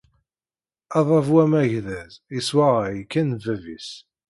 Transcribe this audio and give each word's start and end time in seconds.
Adabu 0.99 1.35
amagdez 1.43 2.13
yeswaɣay 2.33 2.97
kan 3.11 3.29
bab-is. 3.43 3.89